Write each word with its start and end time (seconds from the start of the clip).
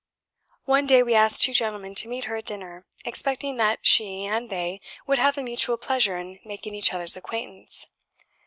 One 0.65 0.87
day 0.87 1.03
we 1.03 1.13
asked 1.13 1.43
two 1.43 1.53
gentlemen 1.53 1.93
to 2.01 2.07
meet 2.07 2.23
her 2.23 2.35
at 2.35 2.47
dinner; 2.47 2.87
expecting 3.05 3.57
that 3.57 3.85
she 3.85 4.25
and 4.25 4.49
they 4.49 4.81
would 5.05 5.19
have 5.19 5.37
a 5.37 5.43
mutual 5.43 5.77
pleasure 5.77 6.17
in 6.17 6.39
making 6.43 6.73
each 6.73 6.91
other's 6.91 7.15
acquaintance. 7.15 7.85